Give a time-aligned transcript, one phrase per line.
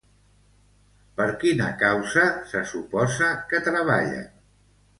[1.19, 4.29] Per quina causa, se suposa, que treballen?